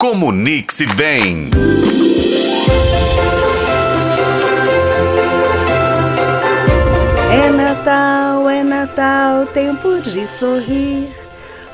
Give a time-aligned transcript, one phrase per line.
[0.00, 1.50] Comunique-se bem.
[7.32, 11.08] É Natal, é Natal, tempo de sorrir.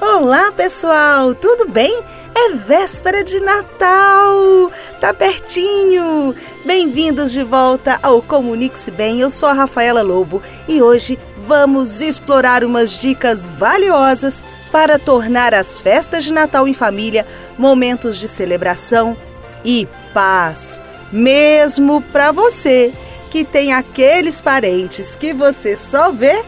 [0.00, 2.02] Olá, pessoal, tudo bem?
[2.34, 4.72] É véspera de Natal!
[4.98, 6.34] Tá pertinho!
[6.64, 9.20] Bem-vindos de volta ao Comunique-se Bem.
[9.20, 15.79] Eu sou a Rafaela Lobo e hoje vamos explorar umas dicas valiosas para tornar as
[15.79, 17.26] festas de Natal em família
[17.58, 19.16] momentos de celebração
[19.64, 20.80] e paz,
[21.12, 22.93] mesmo para você
[23.30, 26.43] que tem aqueles parentes que você só vê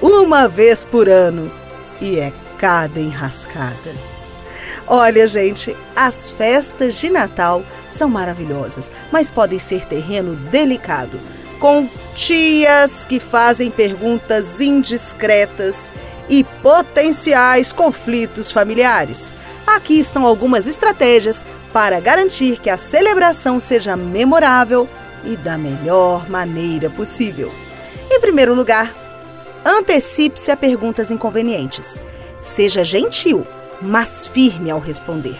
[0.00, 1.50] uma vez por ano
[2.00, 3.94] e é cada enrascada.
[4.86, 11.18] Olha, gente, as festas de Natal são maravilhosas, mas podem ser terreno delicado,
[11.58, 15.92] com tias que fazem perguntas indiscretas
[16.28, 19.32] e potenciais conflitos familiares.
[19.66, 24.88] Aqui estão algumas estratégias para garantir que a celebração seja memorável
[25.24, 27.52] e da melhor maneira possível.
[28.10, 28.94] Em primeiro lugar,
[29.64, 32.00] antecipe-se a perguntas inconvenientes.
[32.40, 33.46] Seja gentil
[33.80, 35.36] mas firme ao responder.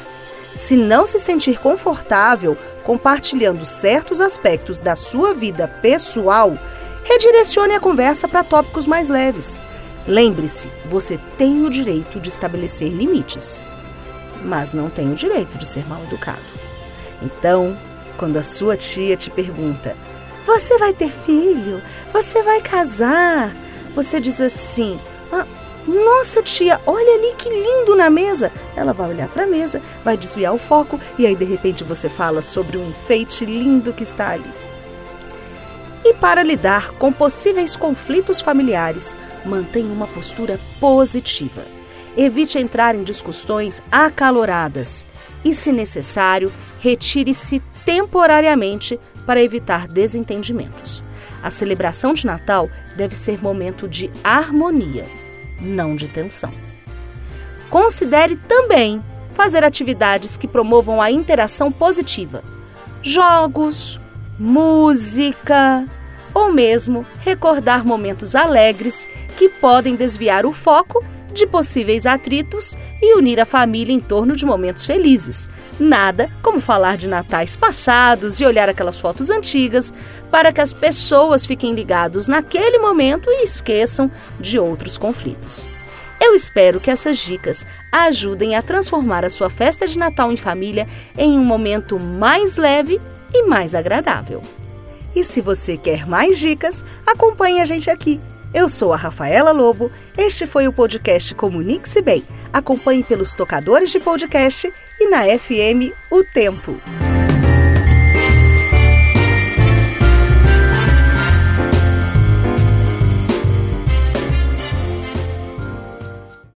[0.55, 2.57] Se não se sentir confortável
[2.87, 6.57] compartilhando certos aspectos da sua vida pessoal,
[7.03, 9.61] redirecione a conversa para tópicos mais leves.
[10.07, 13.61] Lembre-se, você tem o direito de estabelecer limites,
[14.45, 16.39] mas não tem o direito de ser mal educado.
[17.21, 17.77] Então,
[18.17, 19.97] quando a sua tia te pergunta:
[20.47, 21.83] Você vai ter filho?
[22.13, 23.53] Você vai casar?
[23.97, 24.97] Você diz assim:
[25.87, 28.51] nossa, tia, olha ali que lindo na mesa.
[28.75, 32.09] Ela vai olhar para a mesa, vai desviar o foco e aí de repente você
[32.09, 34.51] fala sobre um enfeite lindo que está ali.
[36.05, 41.65] E para lidar com possíveis conflitos familiares, mantenha uma postura positiva.
[42.17, 45.07] Evite entrar em discussões acaloradas
[45.45, 51.03] e, se necessário, retire-se temporariamente para evitar desentendimentos.
[51.43, 55.07] A celebração de Natal deve ser momento de harmonia
[55.61, 56.53] não de tensão.
[57.71, 59.03] Considere também
[59.33, 62.43] fazer atividades que promovam a interação positiva.
[63.03, 64.01] Jogos,
[64.39, 65.85] música
[66.33, 69.07] ou mesmo recordar momentos alegres
[69.37, 71.05] que podem desviar o foco
[71.37, 75.49] de possíveis atritos e unir a família em torno de momentos felizes.
[75.79, 79.93] Nada como falar de natais passados e olhar aquelas fotos antigas
[80.31, 84.11] para que as pessoas fiquem ligados naquele momento e esqueçam
[84.41, 85.69] de outros conflitos.
[86.21, 90.89] Eu espero que essas dicas ajudem a transformar a sua festa de Natal em família
[91.17, 93.01] em um momento mais leve
[93.33, 94.43] e mais agradável.
[95.15, 98.19] E se você quer mais dicas, acompanhe a gente aqui
[98.57, 99.93] eu sou a Rafaela Lobo.
[100.17, 102.25] Este foi o podcast Comunique-se Bem.
[102.51, 106.81] Acompanhe pelos tocadores de podcast e na FM O Tempo.